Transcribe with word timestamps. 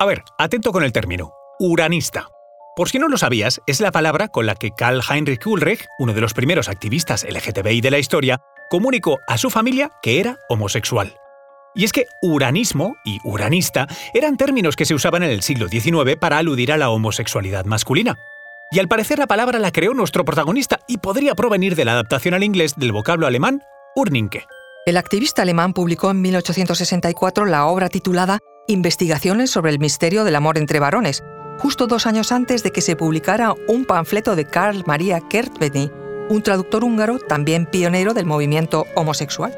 A 0.00 0.06
ver, 0.06 0.22
atento 0.38 0.70
con 0.70 0.84
el 0.84 0.92
término. 0.92 1.32
Uranista. 1.58 2.28
Por 2.76 2.88
si 2.88 3.00
no 3.00 3.08
lo 3.08 3.18
sabías, 3.18 3.60
es 3.66 3.80
la 3.80 3.90
palabra 3.90 4.28
con 4.28 4.46
la 4.46 4.54
que 4.54 4.70
Karl 4.70 5.02
Heinrich 5.02 5.44
Ulrich, 5.44 5.84
uno 5.98 6.12
de 6.12 6.20
los 6.20 6.34
primeros 6.34 6.68
activistas 6.68 7.26
LGTBI 7.28 7.80
de 7.80 7.90
la 7.90 7.98
historia, 7.98 8.40
comunicó 8.70 9.18
a 9.26 9.36
su 9.38 9.50
familia 9.50 9.90
que 10.00 10.20
era 10.20 10.36
homosexual. 10.48 11.16
Y 11.74 11.82
es 11.82 11.90
que 11.90 12.06
uranismo 12.22 12.94
y 13.04 13.18
uranista 13.24 13.88
eran 14.14 14.36
términos 14.36 14.76
que 14.76 14.84
se 14.84 14.94
usaban 14.94 15.24
en 15.24 15.30
el 15.30 15.42
siglo 15.42 15.66
XIX 15.66 16.14
para 16.20 16.38
aludir 16.38 16.70
a 16.70 16.76
la 16.76 16.90
homosexualidad 16.90 17.64
masculina. 17.64 18.14
Y 18.70 18.78
al 18.78 18.86
parecer 18.86 19.18
la 19.18 19.26
palabra 19.26 19.58
la 19.58 19.72
creó 19.72 19.94
nuestro 19.94 20.24
protagonista 20.24 20.78
y 20.86 20.98
podría 20.98 21.34
provenir 21.34 21.74
de 21.74 21.84
la 21.84 21.92
adaptación 21.92 22.34
al 22.34 22.44
inglés 22.44 22.74
del 22.76 22.92
vocablo 22.92 23.26
alemán 23.26 23.64
Urninke. 23.96 24.46
El 24.86 24.96
activista 24.96 25.42
alemán 25.42 25.74
publicó 25.74 26.12
en 26.12 26.22
1864 26.22 27.46
la 27.46 27.66
obra 27.66 27.88
titulada 27.88 28.38
Investigaciones 28.70 29.50
sobre 29.50 29.70
el 29.70 29.78
misterio 29.78 30.24
del 30.24 30.36
amor 30.36 30.58
entre 30.58 30.78
varones, 30.78 31.24
justo 31.58 31.86
dos 31.86 32.06
años 32.06 32.32
antes 32.32 32.62
de 32.62 32.70
que 32.70 32.82
se 32.82 32.96
publicara 32.96 33.54
un 33.66 33.86
panfleto 33.86 34.36
de 34.36 34.44
Karl 34.44 34.84
Maria 34.86 35.22
Kertveny, 35.26 35.90
un 36.28 36.42
traductor 36.42 36.84
húngaro 36.84 37.18
también 37.18 37.64
pionero 37.64 38.12
del 38.12 38.26
movimiento 38.26 38.84
homosexual. 38.94 39.56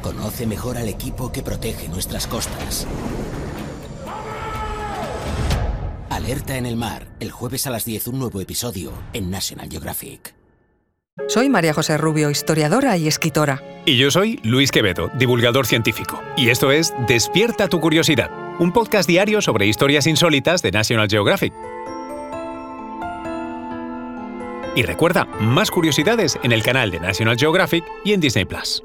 Conoce 0.00 0.46
mejor 0.46 0.78
al 0.78 0.88
equipo 0.88 1.32
que 1.32 1.42
protege 1.42 1.88
nuestras 1.88 2.28
costas. 2.28 2.86
Alerta 6.10 6.58
en 6.58 6.66
el 6.66 6.76
mar, 6.76 7.08
el 7.18 7.32
jueves 7.32 7.66
a 7.66 7.70
las 7.70 7.84
10 7.84 8.06
un 8.06 8.20
nuevo 8.20 8.40
episodio 8.40 8.92
en 9.12 9.32
National 9.32 9.68
Geographic. 9.68 10.39
Soy 11.30 11.48
María 11.48 11.72
José 11.72 11.96
Rubio, 11.96 12.30
historiadora 12.30 12.96
y 12.96 13.06
escritora. 13.06 13.62
Y 13.84 13.96
yo 13.96 14.10
soy 14.10 14.40
Luis 14.42 14.70
Quevedo, 14.72 15.10
divulgador 15.16 15.66
científico. 15.66 16.20
Y 16.36 16.50
esto 16.50 16.72
es 16.72 16.92
Despierta 17.06 17.68
tu 17.68 17.80
curiosidad, 17.80 18.30
un 18.58 18.72
podcast 18.72 19.08
diario 19.08 19.40
sobre 19.40 19.66
historias 19.66 20.06
insólitas 20.06 20.62
de 20.62 20.72
National 20.72 21.08
Geographic. 21.08 21.52
Y 24.76 24.82
recuerda, 24.82 25.24
más 25.40 25.70
curiosidades 25.70 26.38
en 26.42 26.52
el 26.52 26.62
canal 26.62 26.90
de 26.90 27.00
National 27.00 27.36
Geographic 27.36 27.84
y 28.04 28.12
en 28.12 28.20
Disney 28.20 28.44
Plus. 28.44 28.82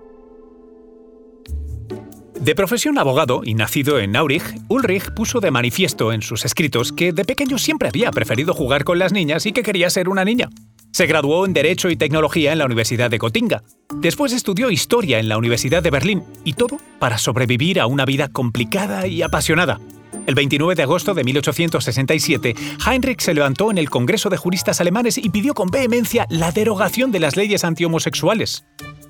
De 2.39 2.53
profesión 2.53 2.97
abogado 2.97 3.41
y 3.43 3.53
nacido 3.55 3.97
en 3.97 4.15
Aurich, 4.15 4.43
Ulrich 4.67 5.13
puso 5.15 5.39
de 5.39 5.51
manifiesto 5.51 6.11
en 6.11 6.21
sus 6.21 6.45
escritos 6.45 6.91
que 6.91 7.11
de 7.11 7.25
pequeño 7.25 7.57
siempre 7.57 7.87
había 7.89 8.11
preferido 8.11 8.53
jugar 8.53 8.83
con 8.83 8.99
las 8.99 9.13
niñas 9.13 9.45
y 9.45 9.51
que 9.51 9.63
quería 9.63 9.89
ser 9.89 10.09
una 10.09 10.25
niña. 10.25 10.49
Se 10.95 11.07
graduó 11.07 11.45
en 11.45 11.51
Derecho 11.51 11.89
y 11.89 11.97
Tecnología 11.97 12.53
en 12.53 12.57
la 12.57 12.63
Universidad 12.63 13.09
de 13.09 13.17
Gotinga. 13.17 13.63
Después 13.95 14.31
estudió 14.31 14.71
Historia 14.71 15.19
en 15.19 15.27
la 15.27 15.37
Universidad 15.37 15.83
de 15.83 15.91
Berlín 15.91 16.23
y 16.45 16.53
todo 16.53 16.77
para 16.99 17.17
sobrevivir 17.17 17.81
a 17.81 17.85
una 17.85 18.05
vida 18.05 18.29
complicada 18.29 19.05
y 19.05 19.21
apasionada. 19.21 19.81
El 20.25 20.35
29 20.35 20.73
de 20.73 20.83
agosto 20.83 21.13
de 21.13 21.25
1867, 21.25 22.55
Heinrich 22.89 23.19
se 23.19 23.33
levantó 23.33 23.71
en 23.71 23.77
el 23.77 23.89
Congreso 23.89 24.29
de 24.29 24.37
Juristas 24.37 24.79
Alemanes 24.79 25.17
y 25.17 25.29
pidió 25.31 25.53
con 25.53 25.69
vehemencia 25.69 26.27
la 26.29 26.53
derogación 26.53 27.11
de 27.11 27.19
las 27.19 27.35
leyes 27.35 27.65
antihomosexuales. 27.65 28.63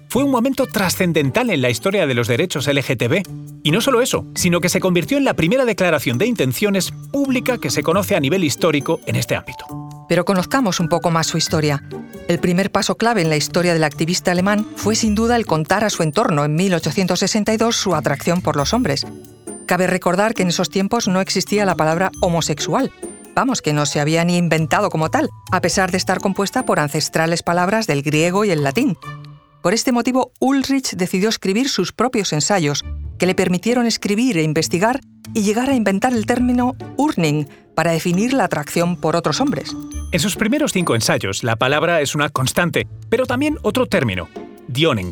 Fue 0.09 0.23
un 0.23 0.31
momento 0.31 0.65
trascendental 0.65 1.51
en 1.51 1.61
la 1.61 1.69
historia 1.69 2.07
de 2.07 2.15
los 2.15 2.27
derechos 2.27 2.67
LGTB. 2.67 3.21
Y 3.61 3.69
no 3.69 3.79
solo 3.79 4.01
eso, 4.01 4.25
sino 4.33 4.59
que 4.59 4.69
se 4.69 4.79
convirtió 4.79 5.19
en 5.19 5.23
la 5.23 5.35
primera 5.35 5.65
declaración 5.65 6.17
de 6.17 6.25
intenciones 6.25 6.91
pública 7.11 7.59
que 7.59 7.69
se 7.69 7.83
conoce 7.83 8.15
a 8.15 8.19
nivel 8.19 8.43
histórico 8.43 9.01
en 9.05 9.17
este 9.17 9.35
ámbito. 9.35 9.84
Pero 10.07 10.25
conozcamos 10.25 10.79
un 10.79 10.89
poco 10.89 11.11
más 11.11 11.27
su 11.27 11.37
historia. 11.37 11.83
El 12.27 12.39
primer 12.39 12.71
paso 12.71 12.95
clave 12.95 13.21
en 13.21 13.29
la 13.29 13.37
historia 13.37 13.73
del 13.73 13.83
activista 13.83 14.31
alemán 14.31 14.65
fue 14.75 14.95
sin 14.95 15.15
duda 15.15 15.35
el 15.35 15.45
contar 15.45 15.83
a 15.83 15.89
su 15.89 16.03
entorno 16.03 16.45
en 16.45 16.55
1862 16.55 17.75
su 17.75 17.95
atracción 17.95 18.41
por 18.41 18.55
los 18.55 18.73
hombres. 18.73 19.05
Cabe 19.65 19.87
recordar 19.87 20.33
que 20.33 20.43
en 20.43 20.49
esos 20.49 20.69
tiempos 20.69 21.07
no 21.07 21.21
existía 21.21 21.65
la 21.65 21.75
palabra 21.75 22.11
homosexual. 22.21 22.91
Vamos, 23.35 23.61
que 23.61 23.73
no 23.73 23.85
se 23.85 23.99
había 23.99 24.23
ni 24.23 24.37
inventado 24.37 24.89
como 24.89 25.09
tal, 25.09 25.29
a 25.51 25.59
pesar 25.59 25.91
de 25.91 25.97
estar 25.97 26.19
compuesta 26.19 26.63
por 26.65 26.79
ancestrales 26.79 27.43
palabras 27.43 27.85
del 27.87 28.01
griego 28.01 28.45
y 28.45 28.51
el 28.51 28.63
latín. 28.63 28.97
Por 29.61 29.73
este 29.73 29.91
motivo, 29.91 30.31
Ulrich 30.39 30.95
decidió 30.95 31.27
escribir 31.27 31.67
sus 31.67 31.91
propios 31.91 32.31
ensayos, 32.33 32.85
que 33.17 33.25
le 33.25 33.35
permitieron 33.35 33.87
escribir 33.87 34.37
e 34.37 34.43
investigar 34.43 35.01
y 35.33 35.41
llegar 35.41 35.69
a 35.69 35.75
inventar 35.75 36.13
el 36.13 36.25
término 36.25 36.75
Urning 36.97 37.47
para 37.75 37.91
definir 37.91 38.33
la 38.33 38.45
atracción 38.45 38.95
por 38.95 39.15
otros 39.15 39.41
hombres. 39.41 39.75
En 40.15 40.21
sus 40.21 40.37
primeros 40.37 40.71
cinco 40.71 40.95
ensayos, 40.95 41.43
la 41.43 41.57
palabra 41.57 41.99
es 41.99 42.15
una 42.15 42.29
constante, 42.29 42.87
pero 43.09 43.25
también 43.25 43.57
otro 43.63 43.85
término, 43.85 44.29
Dioning, 44.69 45.11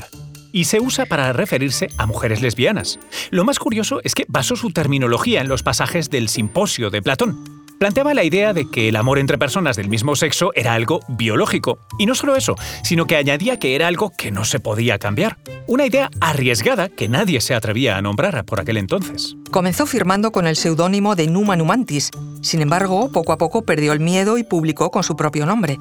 y 0.53 0.63
se 0.63 0.79
usa 0.79 1.05
para 1.05 1.33
referirse 1.33 1.89
a 1.97 2.05
mujeres 2.05 2.41
lesbianas. 2.41 2.99
Lo 3.29 3.43
más 3.43 3.59
curioso 3.59 3.99
es 4.05 4.15
que 4.15 4.23
basó 4.29 4.55
su 4.55 4.71
terminología 4.71 5.41
en 5.41 5.49
los 5.49 5.61
pasajes 5.61 6.09
del 6.09 6.29
Simposio 6.29 6.89
de 6.89 7.01
Platón, 7.01 7.43
planteaba 7.83 8.13
la 8.13 8.23
idea 8.23 8.53
de 8.53 8.69
que 8.69 8.87
el 8.87 8.95
amor 8.95 9.19
entre 9.19 9.37
personas 9.37 9.75
del 9.75 9.89
mismo 9.89 10.15
sexo 10.15 10.51
era 10.55 10.73
algo 10.73 11.01
biológico. 11.09 11.79
Y 11.99 12.05
no 12.05 12.15
solo 12.15 12.37
eso, 12.37 12.55
sino 12.81 13.07
que 13.07 13.17
añadía 13.17 13.59
que 13.59 13.75
era 13.75 13.87
algo 13.87 14.09
que 14.17 14.31
no 14.31 14.45
se 14.45 14.61
podía 14.61 14.99
cambiar. 14.99 15.37
Una 15.67 15.85
idea 15.85 16.09
arriesgada 16.21 16.87
que 16.87 17.09
nadie 17.09 17.41
se 17.41 17.53
atrevía 17.53 17.97
a 17.97 18.01
nombrar 18.01 18.45
por 18.45 18.61
aquel 18.61 18.77
entonces. 18.77 19.35
Comenzó 19.51 19.85
firmando 19.85 20.31
con 20.31 20.47
el 20.47 20.55
seudónimo 20.55 21.17
de 21.17 21.27
Numa 21.27 21.57
Numantis. 21.57 22.09
Sin 22.41 22.61
embargo, 22.61 23.11
poco 23.11 23.33
a 23.33 23.37
poco 23.37 23.65
perdió 23.65 23.91
el 23.91 23.99
miedo 23.99 24.37
y 24.37 24.45
publicó 24.45 24.89
con 24.89 25.03
su 25.03 25.17
propio 25.17 25.45
nombre. 25.45 25.77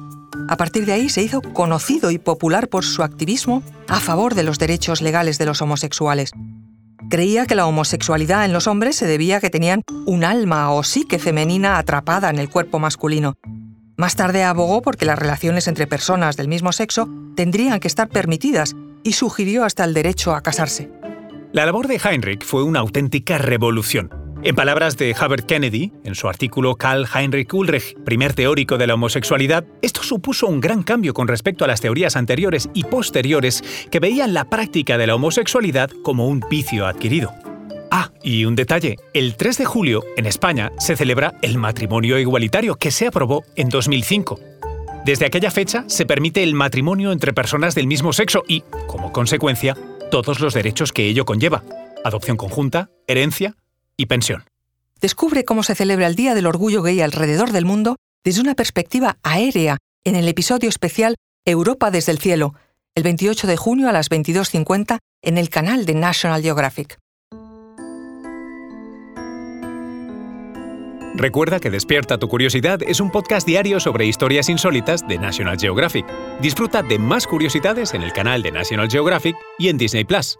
A 0.49 0.57
partir 0.57 0.85
de 0.85 0.91
ahí 0.91 1.07
se 1.07 1.23
hizo 1.23 1.41
conocido 1.41 2.11
y 2.11 2.17
popular 2.17 2.67
por 2.67 2.83
su 2.83 3.01
activismo 3.03 3.63
a 3.87 4.01
favor 4.01 4.35
de 4.35 4.43
los 4.43 4.59
derechos 4.59 5.01
legales 5.01 5.37
de 5.37 5.45
los 5.45 5.61
homosexuales. 5.61 6.33
Creía 7.09 7.45
que 7.45 7.55
la 7.55 7.67
homosexualidad 7.67 8.45
en 8.45 8.53
los 8.53 8.67
hombres 8.67 8.95
se 8.95 9.05
debía 9.05 9.37
a 9.37 9.39
que 9.39 9.49
tenían 9.49 9.83
un 10.05 10.23
alma 10.23 10.71
o 10.71 10.83
psique 10.83 11.19
femenina 11.19 11.77
atrapada 11.77 12.29
en 12.29 12.39
el 12.39 12.49
cuerpo 12.49 12.79
masculino. 12.79 13.35
Más 13.97 14.15
tarde 14.15 14.43
abogó 14.43 14.81
porque 14.81 15.05
las 15.05 15.19
relaciones 15.19 15.67
entre 15.67 15.85
personas 15.85 16.35
del 16.35 16.47
mismo 16.47 16.71
sexo 16.71 17.07
tendrían 17.35 17.79
que 17.79 17.87
estar 17.87 18.09
permitidas 18.09 18.75
y 19.03 19.13
sugirió 19.13 19.63
hasta 19.63 19.83
el 19.83 19.93
derecho 19.93 20.33
a 20.33 20.41
casarse. 20.41 20.89
La 21.51 21.65
labor 21.65 21.87
de 21.87 22.01
Heinrich 22.03 22.43
fue 22.43 22.63
una 22.63 22.79
auténtica 22.79 23.37
revolución. 23.37 24.22
En 24.45 24.55
palabras 24.55 24.97
de 24.97 25.15
Hubert 25.15 25.45
Kennedy, 25.45 25.93
en 26.03 26.15
su 26.15 26.27
artículo 26.27 26.75
Karl 26.75 27.07
Heinrich 27.15 27.53
Ulrich, 27.53 27.95
primer 28.03 28.33
teórico 28.33 28.77
de 28.77 28.87
la 28.87 28.95
homosexualidad, 28.95 29.63
esto 29.81 30.03
supuso 30.03 30.47
un 30.47 30.59
gran 30.59 30.83
cambio 30.83 31.13
con 31.13 31.29
respecto 31.29 31.63
a 31.63 31.67
las 31.69 31.79
teorías 31.79 32.17
anteriores 32.17 32.69
y 32.73 32.83
posteriores 32.83 33.63
que 33.89 34.01
veían 34.01 34.33
la 34.33 34.49
práctica 34.49 34.97
de 34.97 35.07
la 35.07 35.15
homosexualidad 35.15 35.91
como 36.03 36.27
un 36.27 36.41
vicio 36.49 36.85
adquirido. 36.85 37.31
Ah, 37.89 38.11
y 38.21 38.43
un 38.43 38.55
detalle, 38.55 38.97
el 39.13 39.37
3 39.37 39.59
de 39.59 39.65
julio, 39.65 40.03
en 40.17 40.25
España, 40.25 40.73
se 40.77 40.97
celebra 40.97 41.35
el 41.41 41.57
matrimonio 41.57 42.19
igualitario 42.19 42.75
que 42.75 42.91
se 42.91 43.07
aprobó 43.07 43.45
en 43.55 43.69
2005. 43.69 44.41
Desde 45.05 45.25
aquella 45.25 45.51
fecha 45.51 45.85
se 45.87 46.05
permite 46.05 46.43
el 46.43 46.53
matrimonio 46.53 47.13
entre 47.13 47.31
personas 47.31 47.75
del 47.75 47.87
mismo 47.87 48.11
sexo 48.11 48.43
y, 48.45 48.65
como 48.87 49.13
consecuencia, 49.13 49.77
todos 50.11 50.41
los 50.41 50.53
derechos 50.53 50.91
que 50.91 51.07
ello 51.07 51.23
conlleva. 51.23 51.63
Adopción 52.03 52.35
conjunta, 52.35 52.89
herencia, 53.07 53.55
y 54.03 54.05
pensión. 54.05 54.43
Descubre 55.01 55.43
cómo 55.43 55.63
se 55.63 55.75
celebra 55.75 56.07
el 56.07 56.15
Día 56.15 56.35
del 56.35 56.45
Orgullo 56.45 56.81
Gay 56.81 57.01
alrededor 57.01 57.51
del 57.51 57.65
mundo 57.65 57.97
desde 58.23 58.41
una 58.41 58.55
perspectiva 58.55 59.17
aérea 59.23 59.77
en 60.05 60.15
el 60.15 60.27
episodio 60.27 60.69
especial 60.69 61.15
Europa 61.45 61.91
desde 61.91 62.11
el 62.11 62.19
cielo, 62.19 62.53
el 62.95 63.03
28 63.03 63.47
de 63.47 63.57
junio 63.57 63.89
a 63.89 63.91
las 63.91 64.09
22.50 64.09 64.99
en 65.23 65.37
el 65.37 65.49
canal 65.49 65.85
de 65.85 65.95
National 65.95 66.41
Geographic. 66.41 66.97
Recuerda 71.15 71.59
que 71.59 71.69
Despierta 71.69 72.17
tu 72.17 72.27
Curiosidad 72.27 72.81
es 72.81 72.99
un 72.99 73.11
podcast 73.11 73.45
diario 73.45 73.79
sobre 73.79 74.05
historias 74.05 74.49
insólitas 74.49 75.07
de 75.07 75.19
National 75.19 75.57
Geographic. 75.59 76.05
Disfruta 76.41 76.81
de 76.81 76.97
más 76.97 77.27
curiosidades 77.27 77.93
en 77.93 78.01
el 78.01 78.13
canal 78.13 78.41
de 78.41 78.51
National 78.51 78.89
Geographic 78.89 79.35
y 79.59 79.69
en 79.69 79.77
Disney 79.77 80.05
Plus. 80.05 80.39